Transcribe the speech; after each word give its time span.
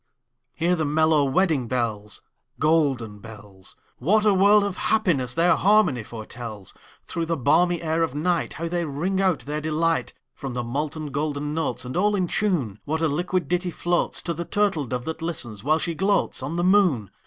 Hear 0.55 0.75
the 0.75 0.83
mellow 0.83 1.23
wedding 1.23 1.67
bells, 1.67 2.23
Golden 2.57 3.19
bells! 3.19 3.75
What 3.99 4.25
a 4.25 4.33
world 4.33 4.63
of 4.63 4.77
happiness 4.77 5.35
their 5.35 5.55
harmony 5.55 6.01
foretells! 6.01 6.73
Through 7.05 7.27
the 7.27 7.37
balmy 7.37 7.83
air 7.83 8.01
of 8.01 8.13
nightHow 8.15 8.67
they 8.67 8.83
ring 8.83 9.21
out 9.21 9.41
their 9.41 9.61
delight! 9.61 10.15
From 10.33 10.55
the 10.55 10.63
molten 10.63 11.11
golden 11.11 11.53
notes, 11.53 11.85
And 11.85 11.95
all 11.95 12.15
in 12.15 12.25
tune, 12.25 12.79
What 12.83 13.01
a 13.03 13.07
liquid 13.07 13.47
ditty 13.47 13.71
floatsTo 13.71 14.35
the 14.35 14.43
turtle 14.43 14.85
dove 14.87 15.05
that 15.05 15.21
listens, 15.21 15.63
while 15.63 15.77
she 15.77 15.93
gloatsOn 15.93 16.55
the 16.55 16.63
moon! 16.63 17.11